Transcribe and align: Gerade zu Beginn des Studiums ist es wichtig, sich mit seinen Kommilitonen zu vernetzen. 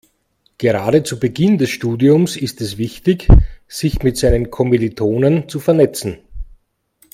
Gerade 0.57 1.03
zu 1.03 1.19
Beginn 1.19 1.59
des 1.59 1.69
Studiums 1.69 2.35
ist 2.35 2.59
es 2.59 2.79
wichtig, 2.79 3.27
sich 3.67 4.01
mit 4.01 4.17
seinen 4.17 4.49
Kommilitonen 4.49 5.47
zu 5.47 5.59
vernetzen. 5.59 6.17